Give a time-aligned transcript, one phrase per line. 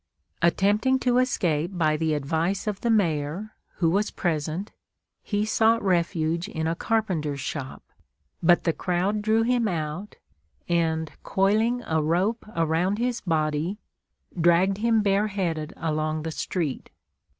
[0.41, 4.71] Attempting to escape by the advice of the Mayor, who was present,
[5.21, 7.83] he sought refuge in a carpenter's shop,
[8.41, 10.15] but the crowd drew him out,
[10.67, 13.77] and coiling a rope around his body,
[14.35, 16.89] dragged him bareheaded along the street.